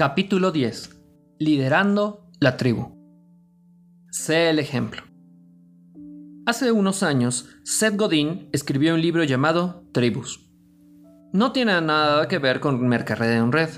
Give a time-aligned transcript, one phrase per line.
[0.00, 0.98] Capítulo 10.
[1.38, 2.96] Liderando la tribu.
[4.10, 5.02] Sé el ejemplo.
[6.46, 10.50] Hace unos años, Seth Godin escribió un libro llamado Tribus.
[11.34, 13.68] No tiene nada que ver con mercadeo en red.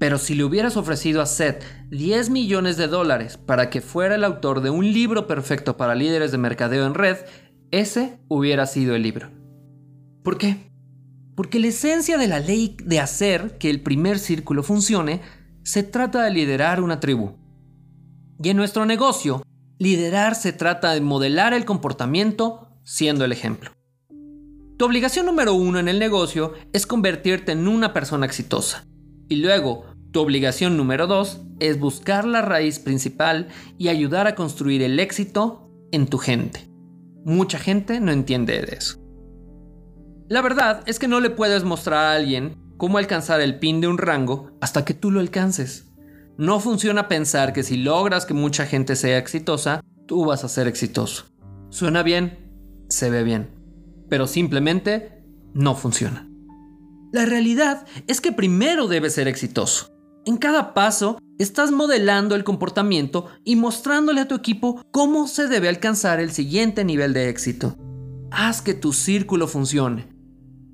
[0.00, 4.24] Pero si le hubieras ofrecido a Seth 10 millones de dólares para que fuera el
[4.24, 7.16] autor de un libro perfecto para líderes de mercadeo en red,
[7.70, 9.30] ese hubiera sido el libro.
[10.24, 10.67] ¿Por qué?
[11.38, 15.20] Porque la esencia de la ley de hacer que el primer círculo funcione
[15.62, 17.36] se trata de liderar una tribu.
[18.42, 19.44] Y en nuestro negocio,
[19.78, 23.70] liderar se trata de modelar el comportamiento siendo el ejemplo.
[24.78, 28.84] Tu obligación número uno en el negocio es convertirte en una persona exitosa.
[29.28, 33.46] Y luego, tu obligación número dos es buscar la raíz principal
[33.78, 36.68] y ayudar a construir el éxito en tu gente.
[37.24, 39.07] Mucha gente no entiende de eso.
[40.28, 43.88] La verdad es que no le puedes mostrar a alguien cómo alcanzar el pin de
[43.88, 45.86] un rango hasta que tú lo alcances.
[46.36, 50.68] No funciona pensar que si logras que mucha gente sea exitosa, tú vas a ser
[50.68, 51.24] exitoso.
[51.70, 52.52] Suena bien,
[52.90, 53.50] se ve bien,
[54.10, 56.28] pero simplemente no funciona.
[57.10, 59.88] La realidad es que primero debes ser exitoso.
[60.26, 65.70] En cada paso estás modelando el comportamiento y mostrándole a tu equipo cómo se debe
[65.70, 67.78] alcanzar el siguiente nivel de éxito.
[68.30, 70.17] Haz que tu círculo funcione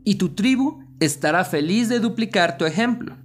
[0.04, 3.16] y tu tribu estará feliz de duplicar tu ejemplo,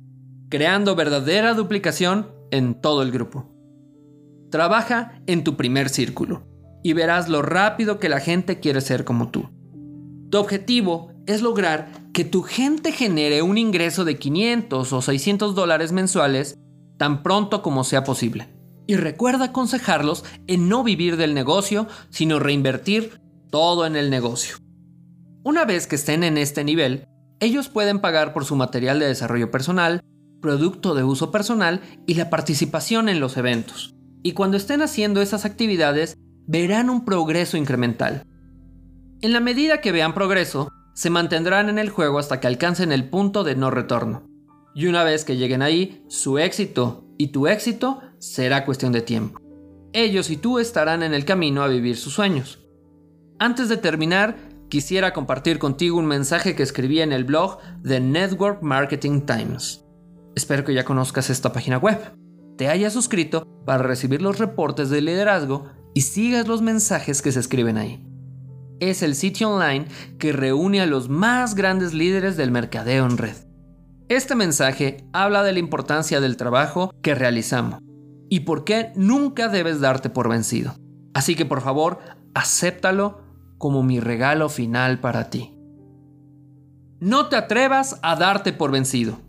[0.49, 3.45] creando verdadera duplicación en todo el grupo.
[4.49, 6.44] Trabaja en tu primer círculo
[6.83, 9.50] y verás lo rápido que la gente quiere ser como tú.
[10.31, 15.91] Tu objetivo es lograr que tu gente genere un ingreso de 500 o 600 dólares
[15.91, 16.57] mensuales
[16.97, 18.47] tan pronto como sea posible.
[18.88, 24.57] Y recuerda aconsejarlos en no vivir del negocio, sino reinvertir todo en el negocio.
[25.44, 27.08] Una vez que estén en este nivel,
[27.40, 30.02] ellos pueden pagar por su material de desarrollo personal,
[30.42, 33.96] producto de uso personal y la participación en los eventos.
[34.22, 38.24] Y cuando estén haciendo esas actividades, verán un progreso incremental.
[39.22, 43.09] En la medida que vean progreso, se mantendrán en el juego hasta que alcancen el
[43.09, 44.24] punto de no retorno.
[44.75, 49.40] Y una vez que lleguen ahí, su éxito y tu éxito será cuestión de tiempo.
[49.94, 52.59] Ellos y tú estarán en el camino a vivir sus sueños.
[53.40, 58.62] Antes de terminar, quisiera compartir contigo un mensaje que escribí en el blog de Network
[58.62, 59.84] Marketing Times.
[60.35, 62.00] Espero que ya conozcas esta página web,
[62.56, 67.40] te hayas suscrito para recibir los reportes de liderazgo y sigas los mensajes que se
[67.40, 68.06] escriben ahí.
[68.80, 69.88] Es el sitio online
[70.19, 73.36] que reúne a los más grandes líderes del mercadeo en red.
[74.07, 77.80] Este mensaje habla de la importancia del trabajo que realizamos
[78.30, 80.75] y por qué nunca debes darte por vencido.
[81.13, 82.00] Así que por favor,
[82.34, 83.28] acéptalo
[83.59, 85.53] como mi regalo final para ti.
[87.00, 89.20] No te atrevas a darte por vencido.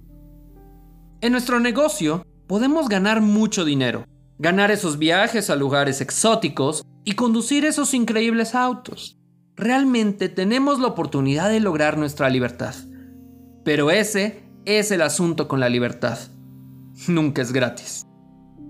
[1.20, 4.06] En nuestro negocio podemos ganar mucho dinero,
[4.38, 9.18] ganar esos viajes a lugares exóticos y conducir esos increíbles autos.
[9.56, 12.74] Realmente tenemos la oportunidad de lograr nuestra libertad.
[13.64, 16.18] Pero ese es el asunto con la libertad.
[17.08, 18.06] Nunca es gratis.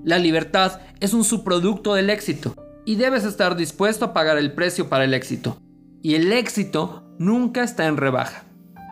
[0.03, 2.55] La libertad es un subproducto del éxito
[2.91, 5.59] y debes estar dispuesto a pagar el precio para el éxito.
[6.03, 8.43] Y el éxito nunca está en rebaja.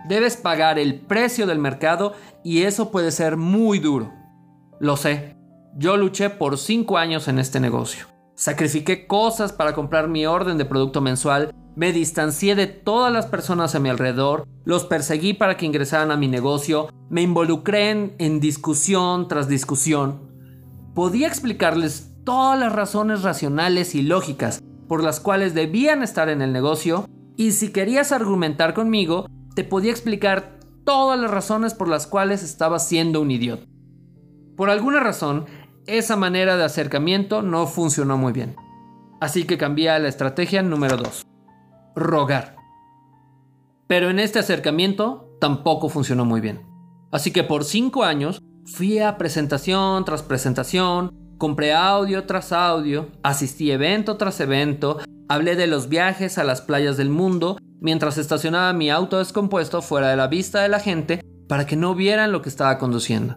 [0.08, 2.14] Debes pagar el precio del mercado
[2.44, 4.12] y eso puede ser muy duro.
[4.78, 5.36] Lo sé,
[5.76, 8.06] yo luché por 5 años en este negocio.
[8.36, 13.74] Sacrifiqué cosas para comprar mi orden de producto mensual, me distancié de todas las personas
[13.74, 18.38] a mi alrededor, los perseguí para que ingresaran a mi negocio, me involucré en, en
[18.38, 20.30] discusión tras discusión.
[20.94, 26.52] Podía explicarles todas las razones racionales y lógicas por las cuales debían estar en el
[26.52, 27.06] negocio
[27.38, 32.86] y si querías argumentar conmigo, te podía explicar todas las razones por las cuales estabas
[32.86, 33.64] siendo un idiota.
[34.58, 35.46] Por alguna razón,
[35.86, 38.56] esa manera de acercamiento no funcionó muy bien.
[39.22, 41.22] Así que cambié a la estrategia número 2.
[41.96, 42.56] Rogar.
[43.86, 46.60] Pero en este acercamiento tampoco funcionó muy bien.
[47.10, 53.70] Así que por 5 años fui a presentación tras presentación, Compré audio tras audio, asistí
[53.70, 54.98] evento tras evento,
[55.28, 60.10] hablé de los viajes a las playas del mundo mientras estacionaba mi auto descompuesto fuera
[60.10, 63.36] de la vista de la gente para que no vieran lo que estaba conduciendo.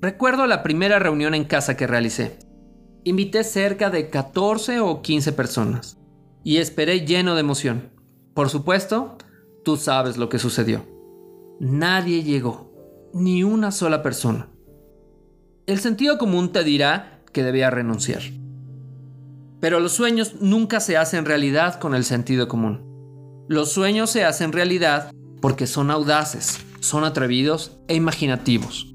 [0.00, 2.38] Recuerdo la primera reunión en casa que realicé.
[3.02, 5.98] Invité cerca de 14 o 15 personas
[6.44, 7.90] y esperé lleno de emoción.
[8.32, 9.18] Por supuesto,
[9.64, 10.86] tú sabes lo que sucedió.
[11.58, 14.50] Nadie llegó, ni una sola persona.
[15.66, 18.22] El sentido común te dirá que debía renunciar.
[19.60, 23.44] Pero los sueños nunca se hacen realidad con el sentido común.
[23.48, 25.10] Los sueños se hacen realidad
[25.40, 28.92] porque son audaces, son atrevidos e imaginativos.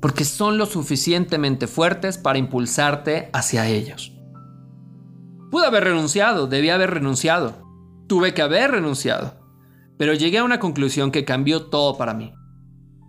[0.00, 4.12] porque son lo suficientemente fuertes para impulsarte hacia ellos.
[5.50, 7.54] Pude haber renunciado, debía haber renunciado,
[8.06, 9.34] tuve que haber renunciado,
[9.98, 12.32] pero llegué a una conclusión que cambió todo para mí.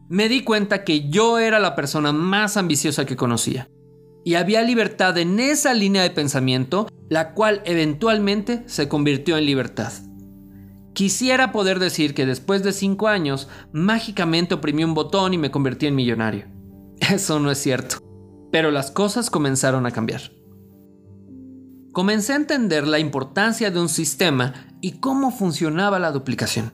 [0.10, 3.70] Me di cuenta que yo era la persona más ambiciosa que conocía,
[4.24, 9.92] y había libertad en esa línea de pensamiento, la cual eventualmente se convirtió en libertad.
[10.94, 15.88] Quisiera poder decir que después de cinco años, mágicamente oprimí un botón y me convertí
[15.88, 16.48] en millonario.
[17.00, 17.98] Eso no es cierto,
[18.52, 20.32] pero las cosas comenzaron a cambiar.
[21.92, 26.72] Comencé a entender la importancia de un sistema y cómo funcionaba la duplicación.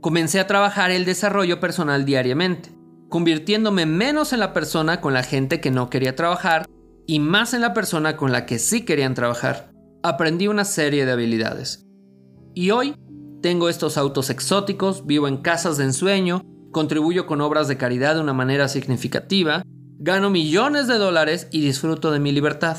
[0.00, 2.70] Comencé a trabajar el desarrollo personal diariamente,
[3.08, 6.66] convirtiéndome menos en la persona con la gente que no quería trabajar
[7.06, 9.70] y más en la persona con la que sí querían trabajar.
[10.02, 11.86] Aprendí una serie de habilidades.
[12.54, 12.94] Y hoy
[13.42, 16.42] tengo estos autos exóticos, vivo en casas de ensueño,
[16.72, 19.62] contribuyo con obras de caridad de una manera significativa,
[19.98, 22.76] gano millones de dólares y disfruto de mi libertad.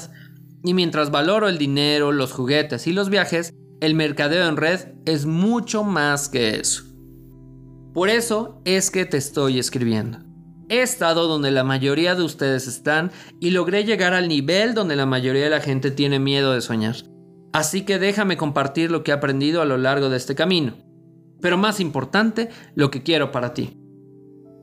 [0.63, 5.25] Y mientras valoro el dinero, los juguetes y los viajes, el mercadeo en red es
[5.25, 6.86] mucho más que eso.
[7.97, 10.19] Por eso es que te estoy escribiendo.
[10.69, 13.09] He estado donde la mayoría de ustedes están
[13.39, 16.95] y logré llegar al nivel donde la mayoría de la gente tiene miedo de soñar.
[17.53, 20.73] Así que déjame compartir lo que he aprendido a lo largo de este camino.
[21.41, 23.81] Pero más importante, lo que quiero para ti.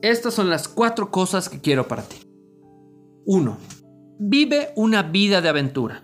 [0.01, 2.15] Estas son las cuatro cosas que quiero para ti.
[3.25, 3.57] 1.
[4.17, 6.03] Vive una vida de aventura.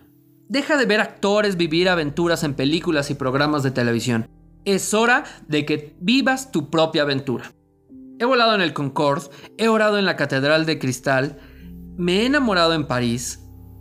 [0.50, 4.28] Deja de ver actores vivir aventuras en películas y programas de televisión.
[4.64, 7.52] Es hora de que vivas tu propia aventura.
[8.18, 9.28] He volado en el Concorde,
[9.58, 11.38] he orado en la Catedral de Cristal,
[11.96, 13.40] me he enamorado en París,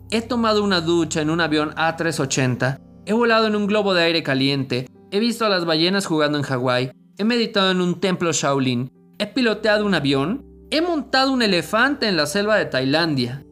[0.10, 4.22] he tomado una ducha en un avión A380, He volado en un globo de aire
[4.22, 8.92] caliente, he visto a las ballenas jugando en Hawái, he meditado en un templo Shaolin,
[9.18, 13.44] he piloteado un avión, he montado un elefante en la selva de Tailandia,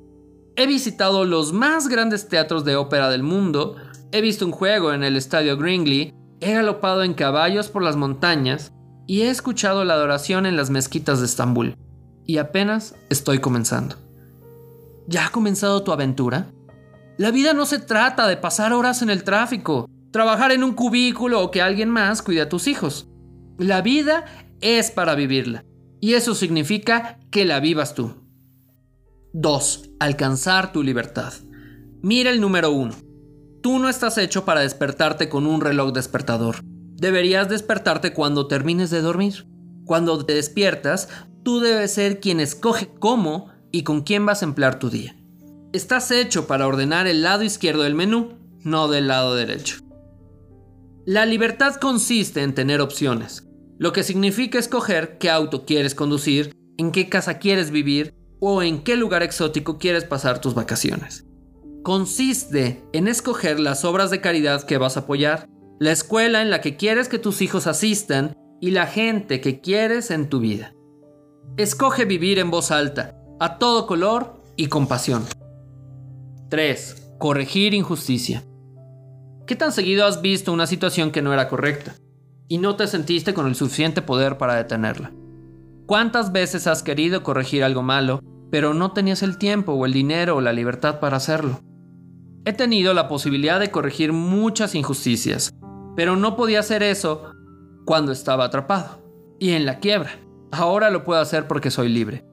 [0.56, 3.76] he visitado los más grandes teatros de ópera del mundo,
[4.12, 8.72] he visto un juego en el estadio Gringley, he galopado en caballos por las montañas
[9.08, 11.76] y he escuchado la adoración en las mezquitas de Estambul.
[12.26, 13.96] Y apenas estoy comenzando.
[15.08, 16.52] ¿Ya ha comenzado tu aventura?
[17.18, 21.42] La vida no se trata de pasar horas en el tráfico, trabajar en un cubículo
[21.42, 23.10] o que alguien más cuide a tus hijos.
[23.58, 24.26] La vida
[24.62, 25.66] es para vivirla.
[26.00, 28.14] Y eso significa que la vivas tú.
[29.34, 29.90] 2.
[30.00, 31.34] Alcanzar tu libertad.
[32.02, 33.09] Mira el número 1.
[33.62, 36.62] Tú no estás hecho para despertarte con un reloj despertador.
[36.64, 39.48] Deberías despertarte cuando termines de dormir.
[39.86, 41.10] Cuando te despiertas,
[41.44, 45.18] tú debes ser quien escoge cómo y con quién vas a emplear tu día.
[45.74, 49.78] Estás hecho para ordenar el lado izquierdo del menú, no del lado derecho.
[51.06, 53.48] La libertad consiste en tener opciones,
[53.78, 58.84] lo que significa escoger qué auto quieres conducir, en qué casa quieres vivir o en
[58.84, 61.29] qué lugar exótico quieres pasar tus vacaciones.
[61.84, 65.48] Consiste en escoger las obras de caridad que vas a apoyar,
[65.80, 70.12] la escuela en la que quieres que tus hijos asistan y la gente que quieres
[70.12, 70.74] en tu vida.
[71.56, 75.24] Escoge vivir en voz alta, a todo color y con pasión.
[76.50, 77.14] 3.
[77.18, 78.44] Corregir injusticia.
[79.48, 81.96] ¿Qué tan seguido has visto una situación que no era correcta
[82.50, 85.14] y no te sentiste con el suficiente poder para detenerla?
[85.86, 88.20] ¿Cuántas veces has querido corregir algo malo,
[88.52, 91.62] pero no tenías el tiempo o el dinero o la libertad para hacerlo?
[92.46, 95.52] He tenido la posibilidad de corregir muchas injusticias,
[95.96, 97.32] pero no podía hacer eso
[97.86, 99.02] cuando estaba atrapado
[99.40, 100.12] y en la quiebra.
[100.52, 102.26] Ahora lo puedo hacer porque soy libre.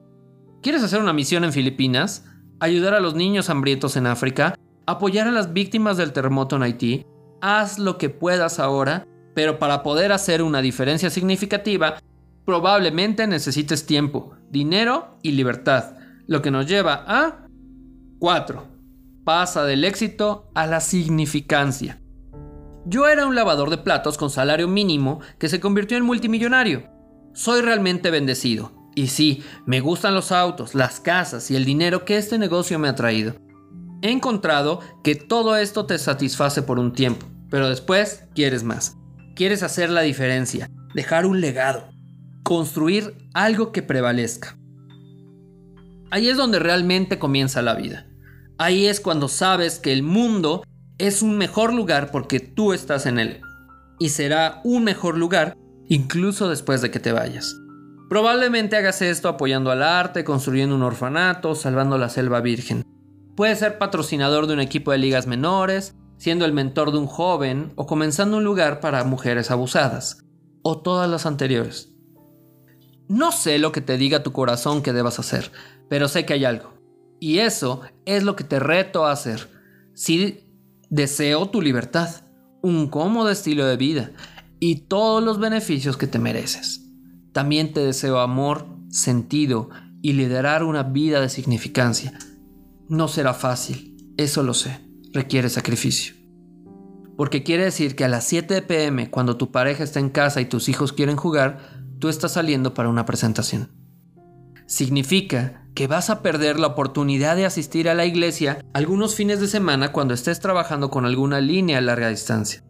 [0.61, 2.23] ¿Quieres hacer una misión en Filipinas?
[2.59, 7.05] ayudar a los niños hambrientos en África, apoyar a las víctimas del terremoto en Haití.
[7.41, 11.99] Haz lo que puedas ahora, pero para poder hacer una diferencia significativa,
[12.45, 17.47] probablemente necesites tiempo, dinero y libertad, lo que nos lleva a
[18.19, 18.76] 4.
[19.27, 21.99] Pasa del éxito a la significancia.
[22.85, 26.89] Yo era un lavador de platos con salario mínimo que se convirtió en multimillonario.
[27.33, 28.71] Soy realmente bendecido.
[28.95, 32.87] Y sí, me gustan los autos, las casas y el dinero que este negocio me
[32.87, 33.35] ha traído.
[34.01, 38.95] He encontrado que todo esto te satisface por un tiempo, pero después quieres más.
[39.35, 41.89] Quieres hacer la diferencia, dejar un legado,
[42.43, 44.57] construir algo que prevalezca.
[46.11, 48.06] Ahí es donde realmente comienza la vida.
[48.59, 50.63] Ahí es cuando sabes que el mundo
[50.97, 53.41] es un mejor lugar porque tú estás en él.
[53.99, 55.55] Y será un mejor lugar
[55.87, 57.55] incluso después de que te vayas.
[58.09, 62.83] Probablemente hagas esto apoyando al arte, construyendo un orfanato, salvando la selva virgen.
[63.35, 67.73] Puedes ser patrocinador de un equipo de ligas menores, siendo el mentor de un joven
[67.75, 70.23] o comenzando un lugar para mujeres abusadas,
[70.63, 71.93] o todas las anteriores.
[73.07, 75.51] No sé lo que te diga tu corazón que debas hacer,
[75.89, 76.76] pero sé que hay algo.
[77.19, 79.49] Y eso es lo que te reto a hacer.
[79.93, 80.43] Si
[80.89, 82.09] deseo tu libertad,
[82.61, 84.11] un cómodo estilo de vida
[84.59, 86.83] y todos los beneficios que te mereces.
[87.31, 89.69] También te deseo amor, sentido
[90.01, 92.17] y liderar una vida de significancia.
[92.87, 94.79] No será fácil, eso lo sé,
[95.13, 96.15] requiere sacrificio.
[97.15, 100.45] Porque quiere decir que a las 7 pm, cuando tu pareja está en casa y
[100.45, 103.71] tus hijos quieren jugar, tú estás saliendo para una presentación.
[104.67, 109.45] Significa que vas a perder la oportunidad de asistir a la iglesia algunos fines de
[109.45, 112.63] semana cuando estés trabajando con alguna línea a larga distancia.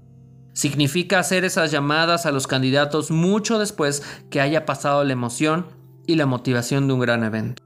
[0.51, 5.67] Significa hacer esas llamadas a los candidatos mucho después que haya pasado la emoción
[6.05, 7.63] y la motivación de un gran evento.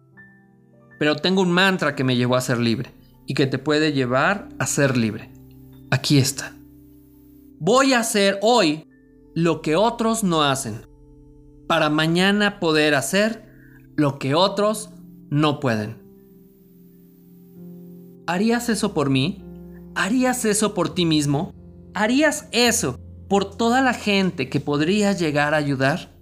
[0.99, 2.91] Pero tengo un mantra que me llevó a ser libre
[3.25, 5.31] y que te puede llevar a ser libre.
[5.89, 6.53] Aquí está.
[7.57, 8.87] Voy a hacer hoy
[9.33, 10.85] lo que otros no hacen,
[11.67, 13.49] para mañana poder hacer
[13.95, 14.91] lo que otros
[15.31, 15.97] no pueden.
[18.27, 19.43] ¿Harías eso por mí?
[19.95, 21.55] ¿Harías eso por ti mismo?
[21.95, 26.13] ¿Harías eso por toda la gente que podrías llegar a ayudar?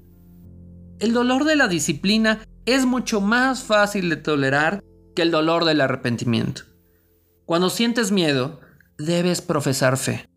[0.99, 4.83] El dolor de la disciplina es mucho más fácil de tolerar
[5.15, 6.61] que el dolor del arrepentimiento.
[7.45, 8.59] Cuando sientes miedo,
[8.97, 10.29] debes profesar fe,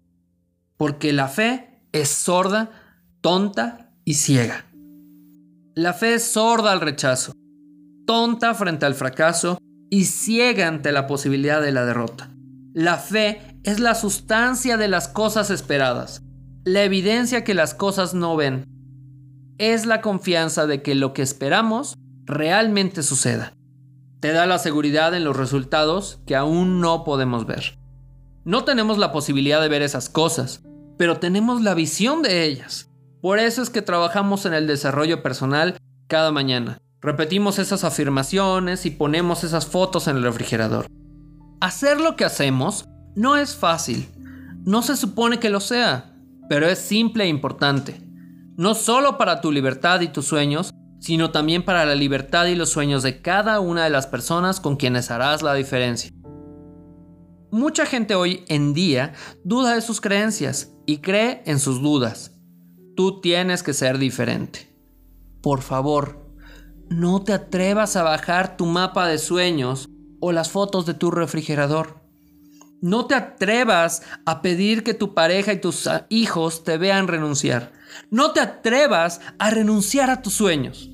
[0.79, 2.71] porque la fe es sorda,
[3.21, 4.65] tonta y ciega.
[5.75, 7.33] La fe es sorda al rechazo,
[8.07, 9.59] tonta frente al fracaso
[9.91, 12.31] y ciega ante la posibilidad de la derrota.
[12.75, 16.23] La fe es la sustancia de las cosas esperadas,
[16.65, 18.65] la evidencia que las cosas no ven.
[19.59, 21.95] Es la confianza de que lo que esperamos
[22.25, 23.55] realmente suceda.
[24.21, 27.79] Te da la seguridad en los resultados que aún no podemos ver.
[28.45, 30.63] No tenemos la posibilidad de ver esas cosas,
[30.97, 32.91] pero tenemos la visión de ellas.
[33.21, 35.77] Por eso es que trabajamos en el desarrollo personal
[36.09, 36.79] cada mañana.
[37.03, 40.87] Repetimos esas afirmaciones y ponemos esas fotos en el refrigerador.
[41.61, 44.09] Hacer lo que hacemos no es fácil.
[44.65, 46.15] No se supone que lo sea,
[46.49, 48.01] pero es simple e importante.
[48.57, 52.71] No solo para tu libertad y tus sueños, sino también para la libertad y los
[52.71, 56.13] sueños de cada una de las personas con quienes harás la diferencia.
[57.51, 62.31] Mucha gente hoy en día duda de sus creencias y cree en sus dudas.
[62.95, 64.73] Tú tienes que ser diferente.
[65.43, 66.22] Por favor,
[66.93, 69.89] no te atrevas a bajar tu mapa de sueños
[70.21, 72.03] o las fotos de tu refrigerador.
[72.81, 77.73] No te atrevas a pedir que tu pareja y tus hijos te vean renunciar.
[78.11, 80.91] No te atrevas a renunciar a tus sueños.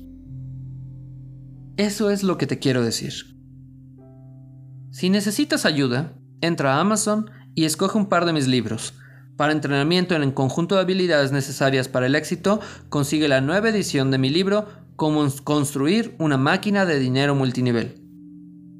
[1.77, 3.13] Eso es lo que te quiero decir.
[4.91, 8.93] Si necesitas ayuda, entra a Amazon y escoge un par de mis libros.
[9.37, 14.11] Para entrenamiento en el conjunto de habilidades necesarias para el éxito, consigue la nueva edición
[14.11, 14.67] de mi libro
[14.99, 17.95] Cómo construir una máquina de dinero multinivel.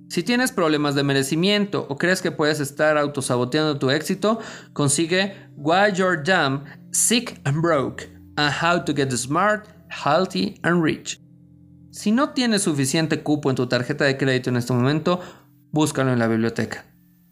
[0.09, 4.37] Si tienes problemas de merecimiento o crees que puedes estar autosaboteando tu éxito,
[4.73, 8.03] consigue Why You're Dumb, Sick and Broke
[8.35, 11.21] and How to Get Smart, Healthy and Rich.
[11.91, 15.21] Si no tienes suficiente cupo en tu tarjeta de crédito en este momento,
[15.71, 16.83] búscalo en la biblioteca.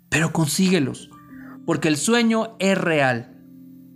[0.08, 1.10] Pero consíguelos,
[1.66, 3.36] porque el sueño es real.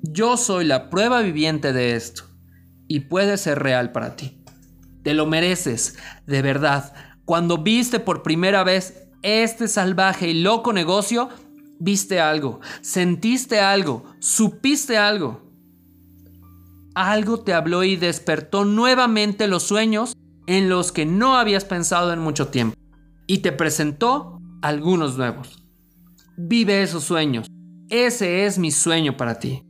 [0.01, 2.23] Yo soy la prueba viviente de esto
[2.89, 4.40] y puede ser real para ti.
[5.03, 6.93] Te lo mereces, de verdad
[7.31, 11.29] cuando viste por primera vez este salvaje y loco negocio,
[11.79, 15.41] viste algo, sentiste algo, supiste algo.
[16.93, 20.13] Algo te habló y despertó nuevamente los sueños
[20.45, 22.75] en los que no habías pensado en mucho tiempo
[23.27, 25.63] y te presentó algunos nuevos.
[26.35, 27.47] Vive esos sueños.
[27.87, 29.63] Ese es mi sueño para ti.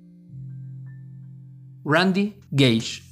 [1.84, 3.11] Randy Gage